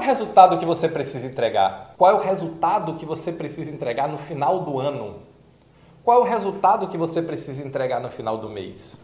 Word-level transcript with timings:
o 0.00 0.02
resultado 0.02 0.56
que 0.56 0.64
você 0.64 0.88
precisa 0.88 1.26
entregar? 1.26 1.94
Qual 1.98 2.10
é 2.10 2.14
o 2.14 2.22
resultado 2.22 2.94
que 2.94 3.04
você 3.04 3.30
precisa 3.30 3.70
entregar 3.70 4.08
no 4.08 4.16
final 4.16 4.60
do 4.60 4.80
ano? 4.80 5.18
Qual 6.02 6.20
é 6.20 6.22
o 6.22 6.26
resultado 6.26 6.88
que 6.88 6.96
você 6.96 7.20
precisa 7.20 7.62
entregar 7.62 8.00
no 8.00 8.08
final 8.08 8.38
do 8.38 8.48
mês? 8.48 8.98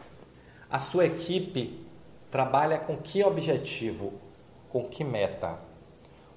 A 0.70 0.78
sua 0.78 1.04
equipe 1.04 1.86
trabalha 2.30 2.78
com 2.78 2.96
que 2.96 3.22
objetivo? 3.22 4.14
Com 4.70 4.84
que 4.84 5.04
meta? 5.04 5.56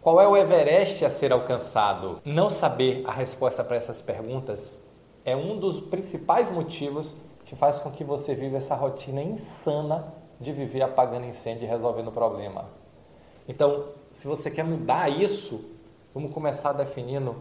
Qual 0.02 0.20
é 0.20 0.28
o 0.28 0.36
Everest 0.36 1.06
a 1.06 1.10
ser 1.10 1.32
alcançado? 1.32 2.20
Não 2.26 2.50
saber 2.50 3.04
a 3.08 3.14
resposta 3.14 3.64
para 3.64 3.78
essas 3.78 4.02
perguntas 4.02 4.78
é 5.24 5.38
um 5.38 5.58
dos 5.58 5.80
principais 5.80 6.52
motivos 6.52 7.16
que 7.46 7.56
faz 7.56 7.80
com 7.80 7.90
que 7.92 8.04
você 8.04 8.36
viva 8.36 8.58
essa 8.58 8.76
rotina 8.76 9.22
insana 9.24 10.14
de 10.38 10.52
viver 10.52 10.82
apagando 10.82 11.28
incêndio 11.28 11.64
e 11.64 11.70
resolvendo 11.70 12.12
problema. 12.12 12.78
Então, 13.50 13.86
se 14.12 14.28
você 14.28 14.52
quer 14.52 14.64
mudar 14.64 15.10
isso, 15.10 15.66
vamos 16.14 16.32
começar 16.32 16.72
definindo 16.72 17.36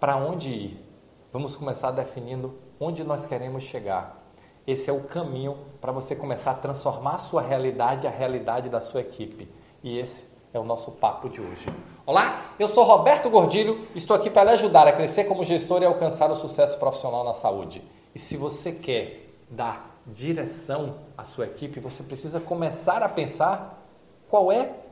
para 0.00 0.16
onde 0.16 0.48
ir. 0.48 0.84
Vamos 1.30 1.54
começar 1.54 1.90
definindo 1.90 2.54
onde 2.80 3.04
nós 3.04 3.26
queremos 3.26 3.62
chegar. 3.62 4.24
Esse 4.66 4.88
é 4.88 4.92
o 4.94 5.02
caminho 5.02 5.58
para 5.82 5.92
você 5.92 6.16
começar 6.16 6.52
a 6.52 6.54
transformar 6.54 7.16
a 7.16 7.18
sua 7.18 7.42
realidade 7.42 8.06
e 8.06 8.08
a 8.08 8.10
realidade 8.10 8.70
da 8.70 8.80
sua 8.80 9.02
equipe. 9.02 9.46
E 9.84 9.98
esse 9.98 10.34
é 10.50 10.58
o 10.58 10.64
nosso 10.64 10.92
papo 10.92 11.28
de 11.28 11.42
hoje. 11.42 11.66
Olá, 12.06 12.54
eu 12.58 12.66
sou 12.66 12.82
Roberto 12.82 13.28
Gordilho, 13.28 13.86
estou 13.94 14.16
aqui 14.16 14.30
para 14.30 14.44
lhe 14.44 14.50
ajudar 14.52 14.88
a 14.88 14.92
crescer 14.92 15.24
como 15.24 15.44
gestor 15.44 15.82
e 15.82 15.84
alcançar 15.84 16.30
o 16.30 16.36
sucesso 16.36 16.78
profissional 16.78 17.22
na 17.22 17.34
saúde. 17.34 17.82
E 18.14 18.18
se 18.18 18.34
você 18.34 18.72
quer 18.72 19.34
dar 19.50 20.00
direção 20.06 21.00
à 21.18 21.22
sua 21.22 21.44
equipe, 21.44 21.80
você 21.80 22.02
precisa 22.02 22.40
começar 22.40 23.02
a 23.02 23.10
pensar 23.10 23.82
qual 24.28 24.50
é 24.50 24.85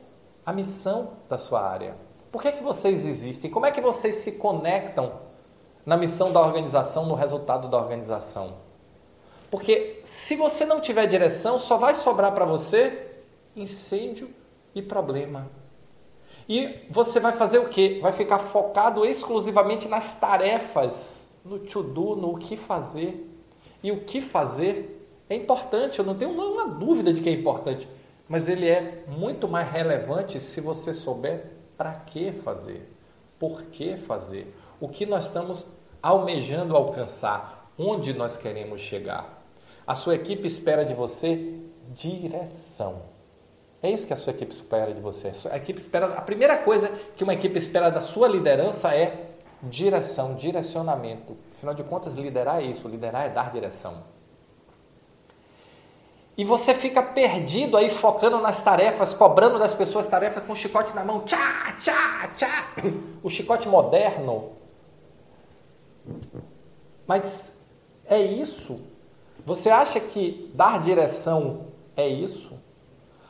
a 0.45 0.53
missão 0.53 1.13
da 1.27 1.37
sua 1.37 1.61
área. 1.61 1.95
Por 2.31 2.41
que, 2.41 2.49
é 2.49 2.51
que 2.51 2.63
vocês 2.63 3.05
existem? 3.05 3.49
Como 3.49 3.65
é 3.65 3.71
que 3.71 3.81
vocês 3.81 4.15
se 4.15 4.33
conectam 4.33 5.13
na 5.85 5.95
missão 5.97 6.31
da 6.31 6.41
organização, 6.41 7.05
no 7.05 7.15
resultado 7.15 7.67
da 7.67 7.77
organização? 7.77 8.55
Porque 9.49 10.01
se 10.03 10.35
você 10.35 10.65
não 10.65 10.81
tiver 10.81 11.07
direção, 11.07 11.57
só 11.57 11.77
vai 11.77 11.95
sobrar 11.95 12.33
para 12.33 12.45
você 12.45 13.21
incêndio 13.55 14.29
e 14.73 14.81
problema. 14.81 15.47
E 16.47 16.85
você 16.89 17.19
vai 17.19 17.31
fazer 17.31 17.59
o 17.59 17.69
quê? 17.69 17.99
Vai 18.01 18.11
ficar 18.11 18.37
focado 18.37 19.05
exclusivamente 19.05 19.87
nas 19.87 20.19
tarefas 20.19 21.25
no 21.43 21.59
to-do, 21.59 22.15
no 22.15 22.37
que 22.37 22.57
fazer. 22.57 23.31
E 23.81 23.91
o 23.91 24.01
que 24.01 24.19
fazer 24.19 25.09
é 25.29 25.35
importante, 25.35 25.99
eu 25.99 26.05
não 26.05 26.15
tenho 26.15 26.31
nenhuma 26.31 26.67
dúvida 26.67 27.13
de 27.13 27.21
que 27.21 27.29
é 27.29 27.31
importante, 27.31 27.87
mas 28.27 28.47
ele 28.47 28.67
é 28.67 29.03
muito 29.07 29.47
mais 29.47 29.71
relevante 29.71 30.39
se 30.39 30.59
você 30.59 30.93
souber 30.93 31.45
para 31.77 31.93
que 31.93 32.31
fazer, 32.31 32.91
por 33.39 33.63
que 33.63 33.97
fazer, 33.97 34.55
o 34.79 34.87
que 34.87 35.05
nós 35.05 35.25
estamos 35.25 35.67
almejando 36.01 36.75
alcançar, 36.75 37.71
onde 37.77 38.13
nós 38.13 38.37
queremos 38.37 38.81
chegar. 38.81 39.43
A 39.85 39.93
sua 39.93 40.15
equipe 40.15 40.47
espera 40.47 40.85
de 40.85 40.93
você 40.93 41.59
direção. 41.89 43.03
É 43.83 43.91
isso 43.91 44.07
que 44.07 44.13
a 44.13 44.15
sua 44.15 44.31
equipe 44.31 44.51
espera 44.51 44.93
de 44.93 44.99
você. 44.99 45.31
A 45.51 45.57
equipe 45.57 45.79
espera, 45.79 46.07
a 46.07 46.21
primeira 46.21 46.57
coisa 46.57 46.89
que 47.15 47.23
uma 47.23 47.33
equipe 47.33 47.59
espera 47.59 47.89
da 47.89 48.01
sua 48.01 48.27
liderança 48.27 48.95
é 48.95 49.29
direção, 49.61 50.35
direcionamento. 50.35 51.37
Afinal 51.57 51.75
de 51.75 51.83
contas, 51.83 52.15
liderar 52.15 52.61
é 52.61 52.65
isso, 52.65 52.87
liderar 52.87 53.25
é 53.25 53.29
dar 53.29 53.51
direção. 53.51 54.14
E 56.37 56.43
você 56.43 56.73
fica 56.73 57.01
perdido 57.01 57.77
aí 57.77 57.89
focando 57.89 58.39
nas 58.39 58.61
tarefas, 58.61 59.13
cobrando 59.13 59.57
das 59.57 59.73
pessoas 59.73 60.07
tarefas 60.07 60.43
com 60.43 60.53
o 60.53 60.55
chicote 60.55 60.93
na 60.93 61.03
mão, 61.03 61.21
tchá, 61.21 61.77
tchá, 61.81 62.29
tchá, 62.35 62.73
o 63.23 63.29
chicote 63.29 63.69
moderno. 63.69 64.51
Mas 67.07 67.57
é 68.05 68.19
isso? 68.19 68.81
Você 69.45 69.69
acha 69.69 69.99
que 69.99 70.51
dar 70.53 70.81
direção 70.81 71.67
é 71.95 72.07
isso? 72.07 72.53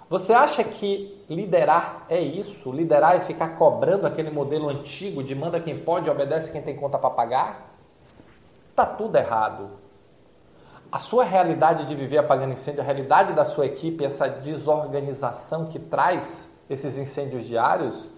Você 0.10 0.34
acha 0.34 0.64
que 0.64 1.24
liderar 1.30 2.06
é 2.10 2.20
isso? 2.20 2.72
Liderar 2.72 3.16
é 3.16 3.20
ficar 3.20 3.58
cobrando 3.58 4.08
aquele 4.08 4.30
modelo 4.32 4.70
antigo 4.70 5.24
de 5.24 5.36
manda 5.36 5.60
quem 5.60 5.80
pode, 5.80 6.10
obedece 6.10 6.52
quem 6.52 6.62
tem 6.62 6.76
conta 6.76 6.98
para 6.98 7.10
pagar? 7.10 7.76
Tá 8.76 8.86
tudo 8.86 9.16
errado. 9.16 9.85
A 10.96 10.98
sua 10.98 11.26
realidade 11.26 11.88
de 11.88 11.94
viver 11.94 12.20
apagando 12.20 12.54
incêndio, 12.54 12.80
a 12.80 12.86
realidade 12.86 13.34
da 13.34 13.44
sua 13.44 13.66
equipe, 13.66 14.06
essa 14.06 14.30
desorganização 14.30 15.66
que 15.66 15.78
traz 15.78 16.50
esses 16.70 16.98
incêndios 16.98 17.44
diários, 17.44 18.10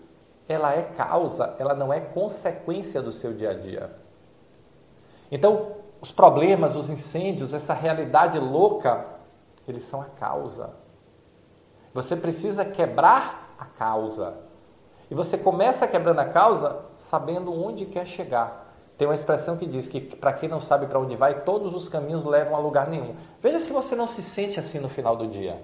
ela 0.47 0.71
é 0.71 0.83
causa, 0.83 1.55
ela 1.57 1.73
não 1.73 1.91
é 1.91 1.99
consequência 1.99 3.01
do 3.01 3.11
seu 3.11 3.33
dia 3.33 3.49
a 3.49 3.53
dia. 3.55 3.89
Então, 5.31 5.71
os 5.99 6.11
problemas, 6.11 6.75
os 6.75 6.87
incêndios, 6.87 7.51
essa 7.51 7.73
realidade 7.73 8.37
louca, 8.37 9.05
eles 9.67 9.81
são 9.81 9.99
a 9.99 10.05
causa. 10.05 10.75
Você 11.95 12.15
precisa 12.15 12.63
quebrar 12.63 13.55
a 13.57 13.65
causa. 13.65 14.35
E 15.09 15.15
você 15.15 15.35
começa 15.35 15.87
quebrando 15.87 16.19
a 16.19 16.25
causa 16.25 16.85
sabendo 16.95 17.51
onde 17.51 17.87
quer 17.87 18.05
chegar. 18.05 18.66
Tem 18.97 19.07
uma 19.07 19.13
expressão 19.13 19.55
que 19.55 19.65
diz 19.67 19.87
que 19.87 20.01
para 20.01 20.33
quem 20.33 20.49
não 20.49 20.59
sabe 20.59 20.87
para 20.87 20.99
onde 20.99 21.15
vai, 21.15 21.41
todos 21.41 21.75
os 21.75 21.87
caminhos 21.87 22.25
levam 22.25 22.55
a 22.55 22.59
lugar 22.59 22.87
nenhum. 22.87 23.15
Veja 23.41 23.59
se 23.59 23.71
você 23.71 23.95
não 23.95 24.07
se 24.07 24.23
sente 24.23 24.59
assim 24.59 24.79
no 24.79 24.89
final 24.89 25.15
do 25.15 25.27
dia. 25.27 25.61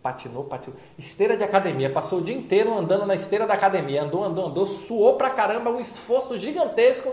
Patinou, 0.00 0.44
patinou. 0.44 0.78
Esteira 0.96 1.36
de 1.36 1.42
academia, 1.42 1.90
passou 1.90 2.20
o 2.20 2.22
dia 2.22 2.36
inteiro 2.36 2.72
andando 2.72 3.06
na 3.06 3.14
esteira 3.14 3.46
da 3.46 3.54
academia, 3.54 4.02
andou, 4.02 4.22
andou, 4.22 4.46
andou, 4.46 4.66
suou 4.66 5.16
pra 5.16 5.30
caramba, 5.30 5.70
um 5.70 5.80
esforço 5.80 6.38
gigantesco, 6.38 7.12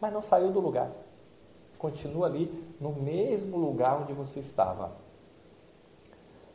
mas 0.00 0.12
não 0.12 0.20
saiu 0.20 0.50
do 0.50 0.60
lugar. 0.60 0.90
Continua 1.76 2.26
ali 2.26 2.74
no 2.80 2.92
mesmo 2.92 3.56
lugar 3.56 4.00
onde 4.00 4.12
você 4.12 4.40
estava. 4.40 4.92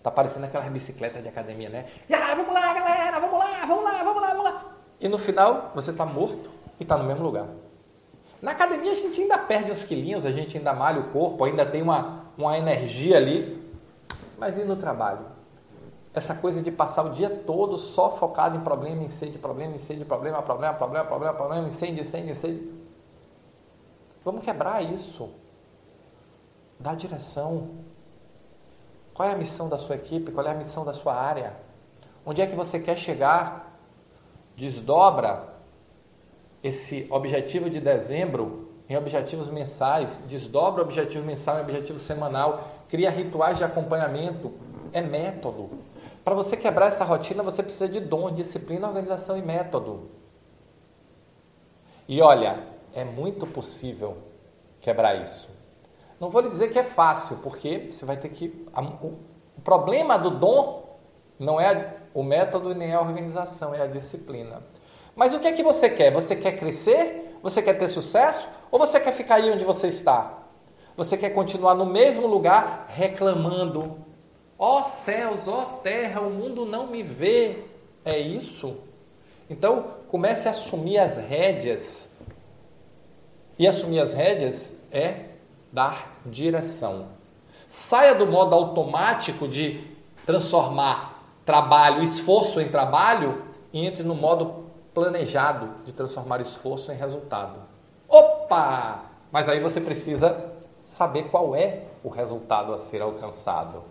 Tá 0.01 0.09
parecendo 0.09 0.45
aquelas 0.45 0.67
bicicletas 0.69 1.21
de 1.21 1.29
academia, 1.29 1.69
né? 1.69 1.85
E 2.09 2.13
ah, 2.13 2.33
vamos 2.35 2.53
lá, 2.53 2.73
galera, 2.73 3.19
vamos 3.19 3.37
lá, 3.37 3.65
vamos 3.65 3.83
lá, 3.83 4.03
vamos 4.03 4.21
lá, 4.21 4.27
vamos 4.29 4.43
lá. 4.43 4.75
E 4.99 5.07
no 5.07 5.17
final, 5.17 5.71
você 5.75 5.91
está 5.91 6.05
morto 6.05 6.49
e 6.79 6.83
está 6.83 6.97
no 6.97 7.03
mesmo 7.03 7.23
lugar. 7.23 7.47
Na 8.41 8.51
academia 8.51 8.91
a 8.91 8.95
gente 8.95 9.21
ainda 9.21 9.37
perde 9.37 9.71
uns 9.71 9.83
quilinhos, 9.83 10.25
a 10.25 10.31
gente 10.31 10.57
ainda 10.57 10.73
malha 10.73 10.99
o 10.99 11.11
corpo, 11.11 11.43
ainda 11.43 11.65
tem 11.65 11.81
uma, 11.81 12.25
uma 12.35 12.57
energia 12.57 13.17
ali. 13.17 13.61
Mas 14.37 14.57
e 14.57 14.63
no 14.63 14.75
trabalho? 14.75 15.25
Essa 16.13 16.33
coisa 16.33 16.61
de 16.61 16.71
passar 16.71 17.05
o 17.05 17.09
dia 17.09 17.29
todo 17.29 17.77
só 17.77 18.09
focado 18.09 18.57
em 18.57 18.61
problema, 18.61 19.03
incêndio, 19.03 19.39
problema, 19.39 19.75
incêndio, 19.75 20.05
problema, 20.05 20.41
problema, 20.41 20.73
problema, 20.73 21.05
problema, 21.05 21.33
problema, 21.33 21.67
incêndio, 21.67 22.03
incêndio, 22.03 22.31
incêndio. 22.31 22.81
Vamos 24.25 24.43
quebrar 24.43 24.83
isso. 24.83 25.29
Dá 26.79 26.95
direção. 26.95 27.69
Qual 29.13 29.29
é 29.29 29.33
a 29.33 29.37
missão 29.37 29.69
da 29.69 29.77
sua 29.77 29.95
equipe? 29.95 30.31
Qual 30.31 30.45
é 30.45 30.49
a 30.49 30.55
missão 30.55 30.83
da 30.83 30.93
sua 30.93 31.13
área? 31.13 31.53
Onde 32.25 32.41
é 32.41 32.47
que 32.47 32.55
você 32.55 32.79
quer 32.79 32.97
chegar? 32.97 33.77
Desdobra 34.57 35.51
esse 36.63 37.07
objetivo 37.09 37.69
de 37.69 37.79
dezembro 37.79 38.69
em 38.87 38.97
objetivos 38.97 39.49
mensais, 39.49 40.19
desdobra 40.27 40.81
o 40.81 40.85
objetivo 40.85 41.25
mensal 41.25 41.57
em 41.57 41.61
objetivo 41.61 41.97
semanal, 41.97 42.67
cria 42.89 43.09
rituais 43.09 43.57
de 43.57 43.63
acompanhamento, 43.63 44.53
é 44.91 45.01
método. 45.01 45.69
Para 46.23 46.35
você 46.35 46.57
quebrar 46.57 46.87
essa 46.87 47.03
rotina, 47.03 47.41
você 47.41 47.63
precisa 47.63 47.87
de 47.87 47.99
dom, 47.99 48.31
disciplina, 48.31 48.87
organização 48.87 49.37
e 49.37 49.41
método. 49.41 50.09
E 52.07 52.21
olha, 52.21 52.63
é 52.93 53.03
muito 53.03 53.47
possível 53.47 54.17
quebrar 54.81 55.23
isso. 55.23 55.49
Não 56.19 56.29
vou 56.29 56.41
lhe 56.41 56.49
dizer 56.49 56.71
que 56.71 56.77
é 56.77 56.83
fácil, 56.83 57.37
porque 57.37 57.89
você 57.91 58.05
vai 58.05 58.17
ter 58.17 58.29
que. 58.29 58.67
O 59.57 59.61
problema 59.63 60.19
do 60.19 60.29
dom 60.29 60.99
não 61.39 61.59
é 61.59 61.95
o 62.13 62.21
método 62.21 62.75
nem 62.75 62.93
a 62.93 63.01
organização, 63.01 63.73
é 63.73 63.81
a 63.81 63.87
disciplina. 63.87 64.61
Mas 65.15 65.33
o 65.33 65.39
que 65.39 65.47
é 65.47 65.51
que 65.51 65.63
você 65.63 65.89
quer? 65.89 66.11
Você 66.11 66.35
quer 66.35 66.57
crescer? 66.57 67.37
Você 67.43 67.61
quer 67.61 67.73
ter 67.73 67.87
sucesso? 67.87 68.47
Ou 68.71 68.79
você 68.79 68.99
quer 68.99 69.13
ficar 69.13 69.35
aí 69.35 69.51
onde 69.51 69.65
você 69.65 69.87
está? 69.87 70.39
Você 70.95 71.17
quer 71.17 71.31
continuar 71.31 71.75
no 71.75 71.85
mesmo 71.85 72.27
lugar 72.27 72.87
reclamando? 72.89 73.97
Ó 74.57 74.79
oh, 74.79 74.83
céus, 74.83 75.47
ó 75.47 75.61
oh, 75.61 75.77
terra, 75.77 76.21
o 76.21 76.29
mundo 76.29 76.65
não 76.65 76.87
me 76.87 77.01
vê. 77.01 77.63
É 78.05 78.19
isso? 78.19 78.77
Então, 79.49 79.95
comece 80.07 80.47
a 80.47 80.51
assumir 80.51 80.97
as 80.97 81.17
rédeas. 81.17 82.09
E 83.57 83.67
assumir 83.67 83.99
as 83.99 84.13
rédeas 84.13 84.73
é 84.91 85.25
dar 85.71 86.19
direção. 86.25 87.07
Saia 87.69 88.13
do 88.13 88.27
modo 88.27 88.53
automático 88.53 89.47
de 89.47 89.87
transformar 90.25 91.23
trabalho, 91.45 92.03
esforço 92.03 92.61
em 92.61 92.69
trabalho 92.69 93.43
e 93.73 93.85
entre 93.85 94.03
no 94.03 94.15
modo 94.15 94.65
planejado 94.93 95.83
de 95.85 95.93
transformar 95.93 96.41
esforço 96.41 96.91
em 96.91 96.95
resultado. 96.95 97.59
Opa! 98.07 99.05
Mas 99.31 99.47
aí 99.47 99.59
você 99.59 99.79
precisa 99.79 100.51
saber 100.85 101.29
qual 101.29 101.55
é 101.55 101.83
o 102.03 102.09
resultado 102.09 102.73
a 102.73 102.79
ser 102.79 103.01
alcançado. 103.01 103.83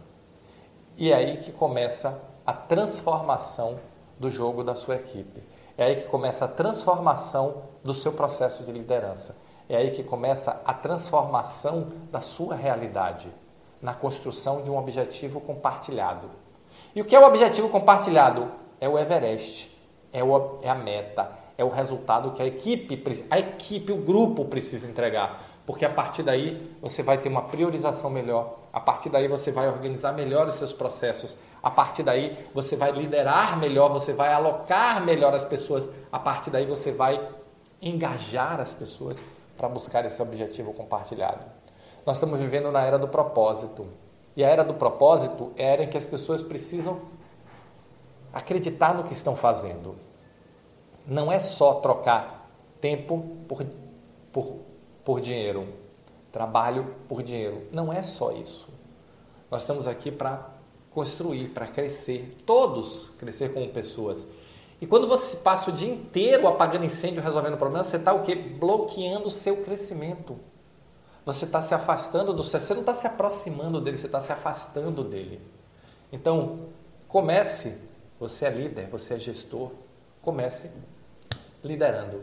E 0.96 1.10
é 1.10 1.14
aí 1.14 1.38
que 1.38 1.52
começa 1.52 2.20
a 2.44 2.52
transformação 2.52 3.78
do 4.18 4.28
jogo 4.30 4.62
da 4.62 4.74
sua 4.74 4.96
equipe. 4.96 5.42
É 5.78 5.84
aí 5.84 5.96
que 5.96 6.08
começa 6.08 6.44
a 6.44 6.48
transformação 6.48 7.62
do 7.82 7.94
seu 7.94 8.12
processo 8.12 8.62
de 8.64 8.70
liderança. 8.70 9.34
É 9.66 9.76
aí 9.76 9.92
que 9.92 10.02
começa 10.02 10.60
a 10.64 10.74
transformação 10.74 11.86
da 12.10 12.20
sua 12.20 12.54
realidade 12.54 13.32
na 13.80 13.94
construção 13.94 14.62
de 14.62 14.70
um 14.70 14.76
objetivo 14.76 15.40
compartilhado. 15.40 16.28
E 16.94 17.00
o 17.00 17.04
que 17.04 17.16
é 17.16 17.20
o 17.20 17.26
objetivo 17.26 17.70
compartilhado? 17.70 18.50
É 18.78 18.88
o 18.88 18.98
Everest, 18.98 19.74
é, 20.12 20.22
o, 20.22 20.58
é 20.62 20.68
a 20.68 20.74
meta, 20.74 21.30
é 21.56 21.64
o 21.64 21.68
resultado 21.68 22.32
que 22.32 22.42
a 22.42 22.46
equipe, 22.46 23.26
a 23.30 23.38
equipe, 23.38 23.92
o 23.92 23.96
grupo 23.96 24.44
precisa 24.44 24.88
entregar. 24.88 25.44
Porque 25.66 25.84
a 25.84 25.90
partir 25.90 26.22
daí 26.22 26.74
você 26.80 27.02
vai 27.02 27.18
ter 27.18 27.28
uma 27.28 27.42
priorização 27.42 28.10
melhor, 28.10 28.58
a 28.72 28.80
partir 28.80 29.08
daí 29.08 29.28
você 29.28 29.52
vai 29.52 29.68
organizar 29.68 30.12
melhor 30.12 30.48
os 30.48 30.54
seus 30.54 30.72
processos, 30.72 31.36
a 31.62 31.70
partir 31.70 32.02
daí 32.02 32.46
você 32.54 32.74
vai 32.76 32.90
liderar 32.90 33.58
melhor, 33.58 33.90
você 33.90 34.12
vai 34.12 34.32
alocar 34.32 35.04
melhor 35.04 35.34
as 35.34 35.44
pessoas, 35.44 35.88
a 36.10 36.18
partir 36.18 36.50
daí 36.50 36.66
você 36.66 36.90
vai 36.90 37.20
engajar 37.80 38.60
as 38.60 38.74
pessoas 38.74 39.16
para 39.56 39.68
buscar 39.68 40.04
esse 40.06 40.20
objetivo 40.20 40.72
compartilhado. 40.72 41.44
Nós 42.04 42.16
estamos 42.16 42.38
vivendo 42.40 42.72
na 42.72 42.82
era 42.82 42.98
do 42.98 43.08
propósito. 43.08 43.86
E 44.36 44.42
a 44.42 44.48
era 44.48 44.64
do 44.64 44.74
propósito 44.74 45.52
é 45.56 45.66
a 45.66 45.72
era 45.72 45.84
em 45.84 45.88
que 45.88 45.98
as 45.98 46.06
pessoas 46.06 46.40
precisam 46.40 47.00
acreditar 48.32 48.94
no 48.94 49.04
que 49.04 49.12
estão 49.12 49.36
fazendo. 49.36 49.96
Não 51.06 51.30
é 51.30 51.38
só 51.38 51.74
trocar 51.74 52.50
tempo 52.80 53.36
por, 53.48 53.64
por, 54.32 54.56
por 55.04 55.20
dinheiro, 55.20 55.68
trabalho 56.32 56.94
por 57.08 57.22
dinheiro. 57.22 57.66
Não 57.72 57.92
é 57.92 58.02
só 58.02 58.32
isso. 58.32 58.68
Nós 59.50 59.62
estamos 59.62 59.86
aqui 59.86 60.10
para 60.10 60.48
construir, 60.90 61.48
para 61.48 61.66
crescer, 61.66 62.36
todos 62.46 63.10
crescer 63.18 63.52
como 63.52 63.68
pessoas. 63.68 64.26
E 64.80 64.86
quando 64.86 65.06
você 65.06 65.36
passa 65.36 65.70
o 65.70 65.72
dia 65.74 65.92
inteiro 65.92 66.48
apagando 66.48 66.84
incêndio, 66.84 67.22
resolvendo 67.22 67.56
problemas, 67.56 67.88
você 67.88 67.96
está 67.96 68.12
o 68.12 68.22
quê? 68.22 68.34
Bloqueando 68.34 69.26
o 69.26 69.30
seu 69.30 69.58
crescimento. 69.58 70.38
Você 71.24 71.44
está 71.44 71.60
se 71.60 71.74
afastando 71.74 72.32
do 72.32 72.42
você 72.42 72.72
não 72.72 72.80
está 72.80 72.94
se 72.94 73.06
aproximando 73.06 73.80
dele, 73.80 73.98
você 73.98 74.06
está 74.06 74.20
se 74.20 74.32
afastando 74.32 75.04
dele. 75.04 75.40
Então, 76.10 76.68
comece, 77.06 77.76
você 78.20 78.44
é 78.44 78.50
líder, 78.50 78.86
você 78.88 79.14
é 79.14 79.18
gestor, 79.18 79.70
comece 80.20 80.70
liderando. 81.64 82.22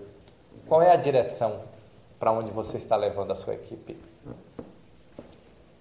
Qual 0.67 0.79
é 0.79 0.91
a 0.91 0.95
direção 0.95 1.61
para 2.19 2.31
onde 2.31 2.51
você 2.51 2.77
está 2.77 2.95
levando 2.95 3.31
a 3.31 3.35
sua 3.35 3.55
equipe? 3.55 3.97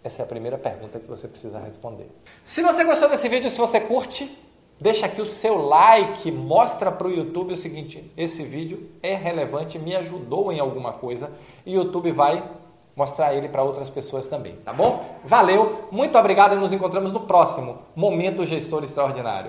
Essa 0.03 0.23
é 0.23 0.25
a 0.25 0.27
primeira 0.27 0.57
pergunta 0.57 0.99
que 0.99 1.07
você 1.07 1.29
precisa 1.29 1.59
responder. 1.59 2.09
Se 2.45 2.63
você 2.63 2.83
gostou 2.83 3.11
desse 3.11 3.29
vídeo, 3.29 3.51
se 3.51 3.59
você 3.59 3.79
curte, 3.79 4.39
deixa 4.81 5.05
aqui 5.05 5.21
o 5.21 5.27
seu 5.27 5.59
like, 5.59 6.31
mostra 6.31 6.91
para 6.91 7.09
o 7.09 7.13
YouTube 7.13 7.53
o 7.53 7.57
seguinte: 7.57 8.11
esse 8.17 8.43
vídeo 8.43 8.89
é 9.03 9.15
relevante, 9.15 9.79
me 9.79 9.95
ajudou 9.97 10.51
em 10.51 10.61
alguma 10.61 10.95
coisa 10.95 11.31
e 11.67 11.77
o 11.77 11.83
YouTube 11.83 12.13
vai 12.13 12.43
mostrar 12.97 13.35
ele 13.35 13.49
para 13.49 13.63
outras 13.63 13.91
pessoas 13.91 14.27
também, 14.27 14.57
tá 14.65 14.73
bom? 14.73 15.05
Valeu, 15.23 15.89
muito 15.91 16.17
obrigado 16.17 16.55
e 16.55 16.59
nos 16.59 16.73
encontramos 16.73 17.13
no 17.13 17.21
próximo 17.21 17.81
Momento 17.95 18.47
Gestor 18.47 18.85
Extraordinário. 18.85 19.45